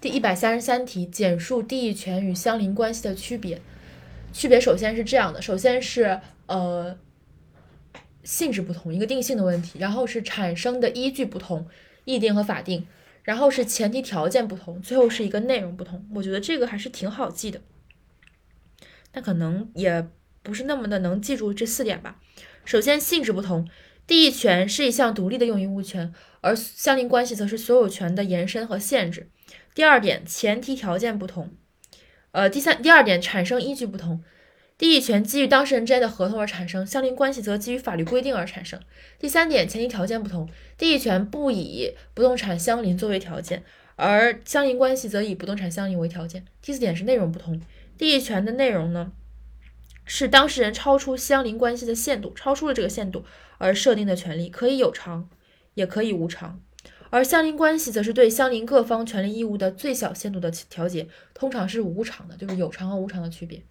[0.00, 3.60] 第一百三十三题，简述地役权与相邻关系的区别。
[4.32, 6.96] 区别首先是这样的，首先是呃
[8.24, 11.68] 性质不同，一个定性的问题，然后是产生的依据不同，
[12.06, 12.86] 议定和法定，
[13.24, 16.08] 然后是前提条件不同，最后是一个内容不同。
[16.14, 17.60] 我觉得这个还是挺好记的，
[19.12, 20.08] 但可能也
[20.42, 22.18] 不是那么的能记住这四点吧。
[22.64, 23.68] 首先性质不同，
[24.06, 29.28] 地役权是一项独立的用于物权，而相邻关系则是所有权的延伸和限制。
[29.74, 31.52] 第二点，前提条件不同。
[32.32, 34.22] 呃，第三，第二点，产生依据不同。
[34.78, 38.80] 地役权基于当事人之间的合同而产生，相邻关系则基于法律规定而产生。
[39.18, 40.48] 第三点，前提条件不同。
[40.78, 43.62] 地役权不以不动产相邻作为条件，
[43.96, 46.46] 而相邻关系则以不动产相邻为条件。
[46.62, 47.60] 第四点是内容不同。
[47.98, 49.12] 地役权的内容呢，
[50.06, 53.26] 是当事人超出相邻关系的限度，超出了这个限度
[53.58, 55.28] 而设定的权利，可以有偿，
[55.74, 56.58] 也可以无偿。
[57.10, 63.62] 而相邻关系则是对相邻各方权利义务的最小限度的调节，通常是无偿的，就是有偿和无偿的区别。